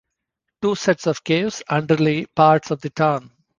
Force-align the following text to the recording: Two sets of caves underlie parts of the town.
Two 0.63 0.73
sets 0.73 1.05
of 1.05 1.23
caves 1.23 1.61
underlie 1.69 2.25
parts 2.35 2.71
of 2.71 2.81
the 2.81 2.89
town. 2.89 3.29